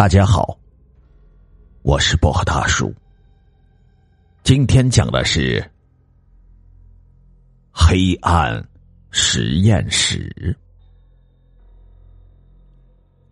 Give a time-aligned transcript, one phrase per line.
[0.00, 0.56] 大家好，
[1.82, 2.90] 我是薄荷大叔。
[4.42, 5.62] 今天讲的是
[7.70, 8.66] 黑暗
[9.10, 10.56] 实验室。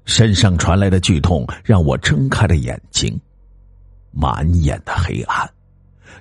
[0.04, 3.19] 身上传来的剧痛让我睁开了眼睛，
[4.11, 5.50] 满眼的黑暗，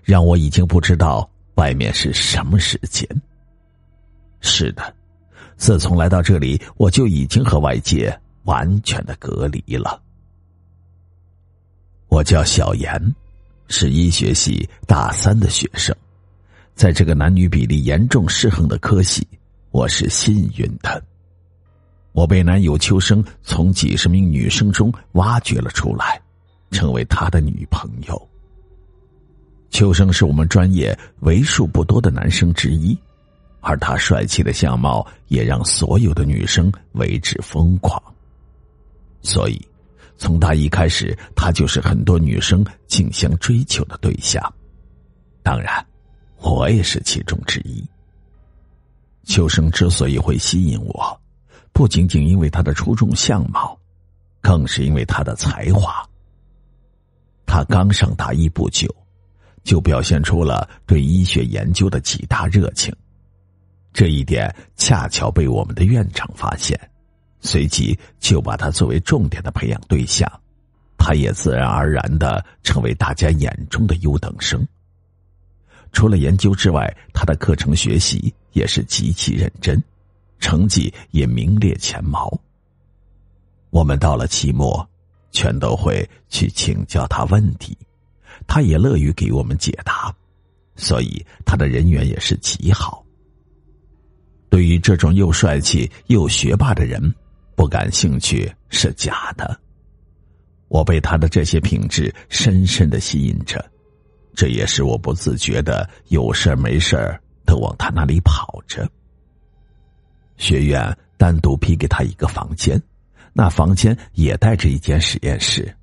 [0.02, 3.06] 让我已经不知道外面是什么时间。
[4.40, 4.96] 是的，
[5.58, 10.02] 自从来到这里，我就已经和外界完全的隔离了。
[12.10, 13.16] 我叫小严，
[13.68, 15.96] 是医学系大三的学生，
[16.74, 19.28] 在这个男女比例严重失衡的科系，
[19.72, 21.04] 我是幸运的。
[22.14, 26.20] 我被男友秋生从几十名女生中挖掘了出来，
[26.72, 28.30] 成为他的女朋友。
[29.70, 32.98] 秋生是我们专业为数不多的男生之一，
[33.60, 38.02] 而他帅气的相貌也让所有的女生为之疯狂，
[39.22, 39.62] 所以。
[40.18, 44.42] 从他一开始，他就是很多女生竞相追求的对象，
[45.44, 45.86] 当然，
[46.40, 47.88] 我也是其中之一。
[49.26, 51.22] 秋生之所以会吸引我，
[51.72, 53.78] 不仅仅因为他的出众相貌，
[54.42, 56.04] 更是因为他的才华。
[57.46, 58.88] 他刚上大一不久，
[59.64, 62.94] 就表现出了对医学研究的极大热情，
[63.94, 66.80] 这一点恰巧被我们的院长发现。
[67.40, 70.30] 随即就把他作为重点的培养对象，
[70.98, 74.68] 他也自然而然的成为大家眼中的优等生。
[75.94, 79.82] 除了研究之外，他的课程学习也是极其认真，
[80.40, 82.32] 成绩也名列前茅。
[83.70, 84.88] 我们到了期末，
[85.32, 87.78] 全都会去请教他问题，
[88.48, 90.14] 他也乐于给我们解答，
[90.76, 93.04] 所以他的人缘也是极好。
[94.50, 97.14] 对于这种又帅气又学霸的人。
[97.58, 99.60] 不感兴趣是假的，
[100.68, 103.66] 我被他的这些品质深深的吸引着，
[104.36, 108.88] 这也是我不自觉的有事没事都往他那里跑着。
[110.38, 112.80] 学院单独批给他一个房间，
[113.34, 115.76] 那房间也带着一间实验室，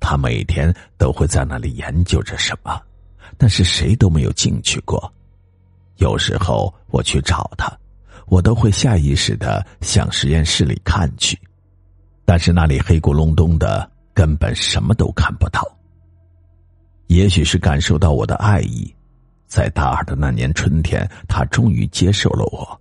[0.00, 2.80] 他每天都会在那里研究着什么，
[3.36, 5.12] 但是谁都没有进去过。
[5.96, 7.70] 有时候我去找他。
[8.30, 11.36] 我都会下意识的向实验室里看去，
[12.24, 15.60] 但是那里黑咕隆咚的，根本什么都看不到。
[17.08, 18.94] 也许是感受到我的爱意，
[19.48, 22.80] 在大二的那年春天，他终于接受了我，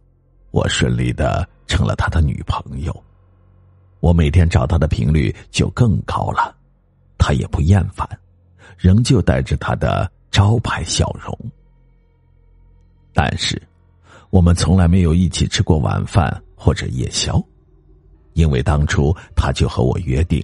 [0.51, 3.03] 我顺利的成了他的女朋友。
[4.01, 6.55] 我每天找他的频率就更高了，
[7.17, 8.07] 他也不厌烦，
[8.77, 11.35] 仍旧带着他的招牌笑容。
[13.16, 13.59] 但是。
[14.29, 17.44] 我们从来没有一起吃过晚饭或者夜宵，
[18.34, 20.44] 因为当初他就和我约定，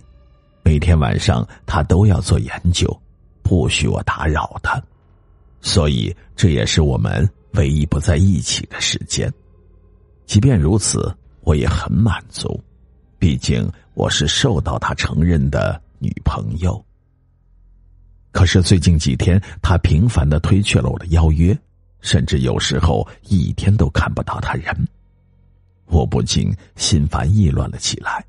[0.64, 3.00] 每天晚上他都要做研究，
[3.44, 4.82] 不许我打扰他，
[5.62, 9.32] 所以这也是我们唯一不在一起的时间。
[10.26, 12.60] 即便如此，我也很满足，
[13.20, 16.84] 毕竟我是受到他承认的女朋友。
[18.32, 21.56] 可是最近几天，他频繁的推却了我的邀约。
[22.06, 24.88] 甚至有时候一天都看不到他人，
[25.88, 28.24] 我不禁心烦意乱了起来，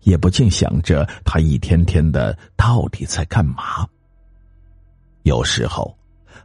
[0.00, 3.86] 也不禁想着他一天天的到底在干嘛。
[5.24, 5.94] 有时候，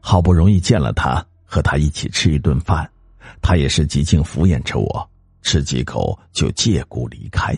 [0.02, 2.88] 好不容易见了他，和他一起吃一顿饭，
[3.42, 5.10] 他也是极尽敷衍着我，
[5.42, 7.58] 吃几口就借故离开。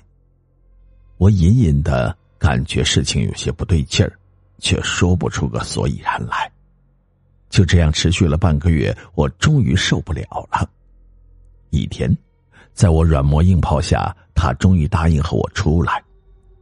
[1.18, 4.14] 我隐隐的感觉事情有些不对劲儿，
[4.60, 6.52] 却说不出个所以然来。
[7.56, 10.70] 就这样持续了半个月，我终于受不了了。
[11.70, 12.14] 一天，
[12.74, 16.04] 在我软磨硬泡下，他终于答应和我出来。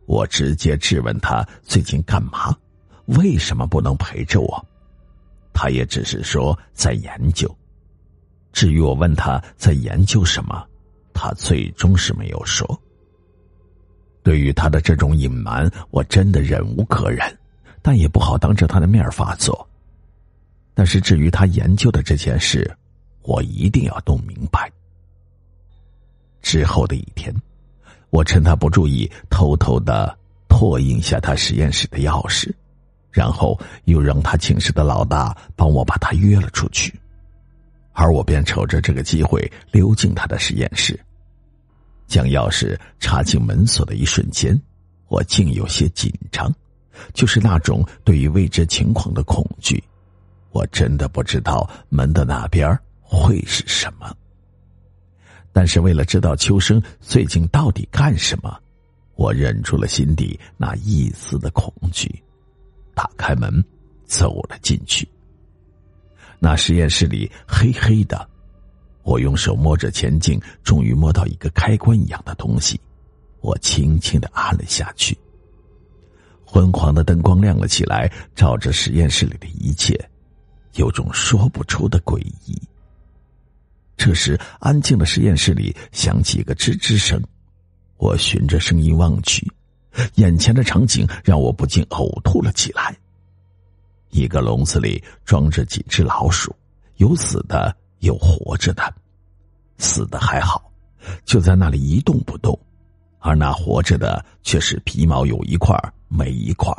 [0.05, 2.55] 我直接质问他最近干嘛，
[3.05, 4.63] 为什么不能陪着我？
[5.51, 7.51] 他也只是说在研究。
[8.51, 10.63] 至于我问他在研究什么，
[11.11, 12.79] 他最终是没有说。
[14.21, 17.35] 对于他的这种隐瞒，我真的忍无可忍，
[17.81, 19.67] 但也不好当着他的面发作。
[20.73, 22.69] 但是至于他研究的这件事，
[23.21, 24.71] 我一定要弄明白。
[26.41, 27.33] 之后的一天，
[28.09, 30.17] 我趁他不注意，偷偷的
[30.49, 32.51] 拓印下他实验室的钥匙，
[33.11, 36.93] 然后又让他寝室的老大帮我把他约了出去，
[37.93, 40.99] 而我便瞅着这个机会溜进他的实验室，
[42.07, 44.59] 将钥匙插进门锁的一瞬间，
[45.07, 46.53] 我竟有些紧张，
[47.13, 49.81] 就是那种对于未知情况的恐惧。
[50.53, 54.15] 我真的不知道门的那边会是什么，
[55.51, 58.55] 但是为了知道秋生最近到底干什么，
[59.15, 62.23] 我忍住了心底那一丝的恐惧，
[62.93, 63.63] 打开门，
[64.05, 65.09] 走了进去。
[66.37, 68.29] 那实验室里黑黑的，
[69.01, 72.79] 我用手摸着前镜，终于摸到一个开关一样的东西，
[73.41, 75.17] 我轻轻的按了下去。
[76.45, 79.97] 昏黄的灯光亮了起来，照着实验室里的一切，
[80.75, 82.61] 有种说不出的诡异。
[83.95, 87.21] 这时，安静的实验室里响起一个吱吱声。
[87.97, 89.49] 我循着声音望去，
[90.15, 92.95] 眼前的场景让我不禁呕吐了起来。
[94.09, 96.53] 一个笼子里装着几只老鼠，
[96.97, 98.93] 有死的，有活着的。
[99.77, 100.71] 死的还好，
[101.23, 102.53] 就在那里一动不动；
[103.19, 105.77] 而那活着的却是皮毛有一块
[106.09, 106.71] 没一块，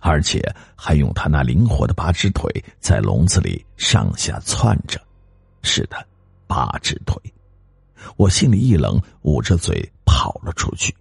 [0.00, 0.42] 而且
[0.74, 5.00] 还用他那灵活的八只腿在笼子里上下窜着。
[5.62, 5.96] 是的，
[6.46, 7.16] 八只腿。
[8.16, 9.88] 我心里一冷，捂着嘴。
[10.12, 10.92] 跑了出去，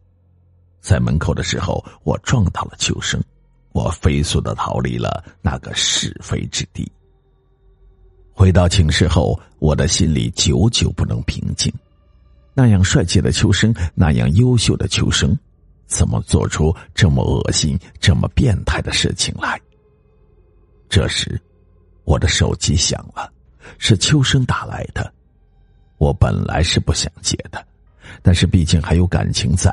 [0.82, 3.20] 在门口的时候，我撞到了秋生，
[3.72, 6.90] 我飞速的逃离了那个是非之地。
[8.32, 11.74] 回到寝室后，我的心里久久不能平静。
[12.54, 15.36] 那样帅气的秋生，那样优秀的秋生，
[15.90, 19.60] 怎么做出这么恶心、这么变态的事情来？
[20.88, 21.40] 这时，
[22.06, 23.30] 我的手机响了，
[23.78, 25.12] 是秋生打来的。
[25.98, 27.66] 我本来是不想接的。
[28.22, 29.72] 但是毕竟还有感情在，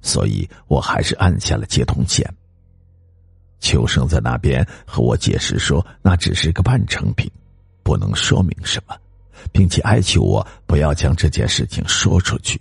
[0.00, 2.28] 所以我还是按下了接通键。
[3.60, 7.30] 秋生在那边和我解释说，那只是个半成品，
[7.82, 8.96] 不能说明什么，
[9.52, 12.60] 并且哀求我不要将这件事情说出去。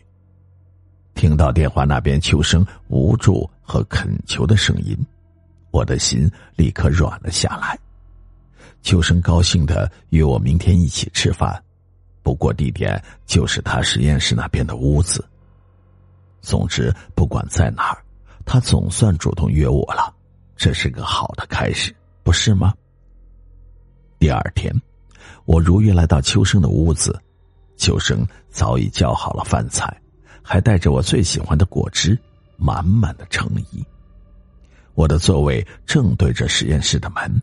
[1.23, 4.93] 听到电话那边秋生无助和恳求的声音，
[5.71, 7.79] 我的心立刻软了下来。
[8.81, 11.63] 秋生高兴的约我明天一起吃饭。
[12.23, 15.23] 不过地点就是他实验室那边的屋子。
[16.41, 18.03] 总之，不管在哪儿，
[18.43, 20.13] 他总算主动约我了，
[20.57, 22.73] 这是个好的开始，不是吗？
[24.19, 24.75] 第二天，
[25.45, 27.17] 我如约来到秋生的屋子，
[27.77, 29.97] 秋生早已叫好了饭菜，
[30.43, 32.17] 还带着我最喜欢的果汁，
[32.57, 33.83] 满满的诚意。
[34.93, 37.41] 我的座位正对着实验室的门，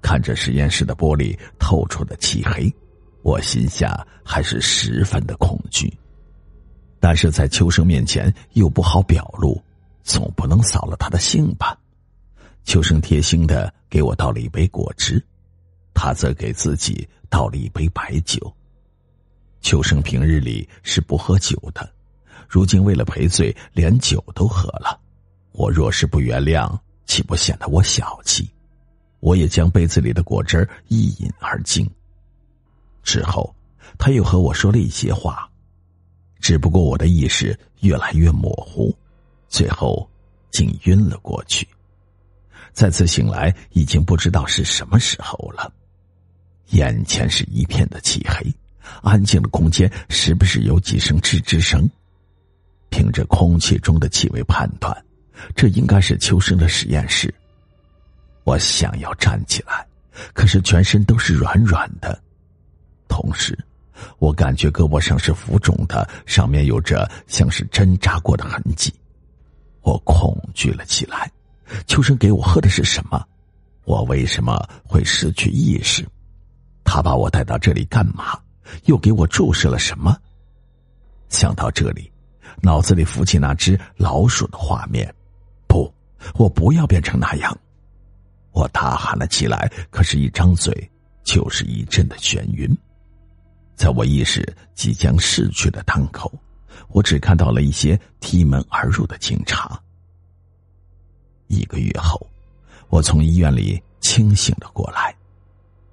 [0.00, 2.72] 看着实验室的玻璃透出的漆黑。
[3.22, 5.92] 我心下还是十分的恐惧，
[6.98, 9.60] 但是在秋生面前又不好表露，
[10.02, 11.76] 总不能扫了他的兴吧。
[12.64, 15.22] 秋生贴心的给我倒了一杯果汁，
[15.92, 18.40] 他则给自己倒了一杯白酒。
[19.60, 21.92] 秋生平日里是不喝酒的，
[22.50, 24.98] 如今为了赔罪，连酒都喝了。
[25.52, 26.76] 我若是不原谅，
[27.06, 28.50] 岂不显得我小气？
[29.20, 31.88] 我也将杯子里的果汁一饮而尽。
[33.04, 33.54] 之后，
[33.96, 35.48] 他又和我说了一些话，
[36.40, 38.92] 只不过我的意识越来越模糊，
[39.46, 40.10] 最后
[40.50, 41.64] 竟晕了过去。
[42.72, 45.72] 再次醒来，已经不知道是什么时候了。
[46.70, 48.52] 眼前是一片的漆黑，
[49.02, 51.88] 安静的空间时不时有几声吱吱声。
[52.90, 54.94] 凭着空气中的气味判断，
[55.54, 57.32] 这应该是秋生的实验室。
[58.44, 59.86] 我想要站起来，
[60.34, 62.20] 可是全身都是软软的。
[63.08, 63.58] 同时，
[64.18, 68.92] 我感觉胳膊上是浮肿的，上面有着像是针扎过的痕迹。
[69.82, 71.30] 我恐惧了起来。
[71.86, 73.24] 秋生给我喝的是什么？
[73.84, 76.04] 我为什么会失去意识？
[76.82, 78.38] 他把我带到这里干嘛？
[78.86, 80.16] 又给我注射了什么？
[81.28, 82.10] 想到这里，
[82.60, 85.12] 脑子里浮起那只老鼠的画面。
[85.66, 85.92] 不，
[86.34, 87.56] 我不要变成那样！
[88.52, 90.90] 我大喊了起来，可是，一张嘴
[91.22, 92.76] 就是一阵的眩晕。
[93.76, 96.30] 在我意识即将逝去的当口，
[96.88, 99.80] 我只看到了一些踢门而入的警察。
[101.46, 102.26] 一个月后，
[102.88, 105.14] 我从医院里清醒了过来，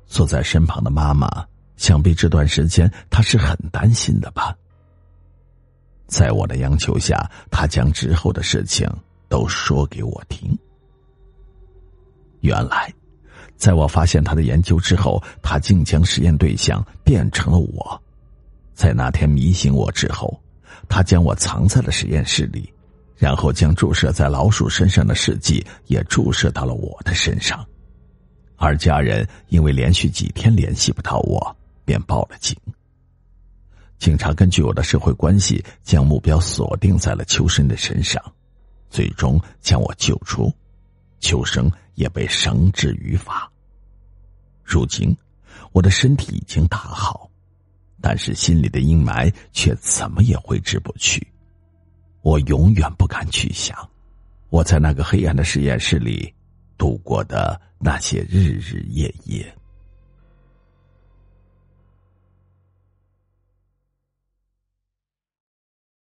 [0.08, 1.46] 坐在身旁的妈妈，
[1.78, 4.56] 想必这段时间她是很担心的吧。
[6.08, 8.90] 在我的央求下，他将之后的事情
[9.30, 10.58] 都说给我听。
[12.42, 12.94] 原来。
[13.56, 18.00] 在我发现他的研究之后，他竟将实验对象变成了我。
[18.76, 20.40] 在那天迷醒我之后，
[20.88, 22.72] 他将我藏在了实验室里，
[23.16, 27.66] 然后将注射在老鼠身上的试剂也注射到了我的身上。
[28.58, 32.56] 而家人因为连续几天联系不到我，便报了警。
[34.00, 38.22] 警察根据我的社会关系，将目标锁定在了秋生的身上，
[38.90, 40.54] 最终将我救出。
[41.20, 43.52] 秋生也被绳之于法。
[44.64, 45.16] 如今，
[45.72, 47.28] 我的身体已经大好，
[48.00, 51.26] 但是心里的阴霾却怎么也挥之不去。
[52.22, 53.76] 我永远不敢去想，
[54.50, 56.32] 我在那个黑暗的实验室里
[56.78, 59.44] 度过的那些日日夜夜。